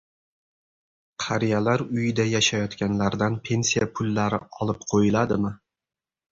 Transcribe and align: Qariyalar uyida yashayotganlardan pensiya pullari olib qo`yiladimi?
Qariyalar 1.23 1.83
uyida 1.97 2.25
yashayotganlardan 2.31 3.37
pensiya 3.51 3.89
pullari 4.01 4.43
olib 4.67 4.85
qo`yiladimi? 4.97 5.57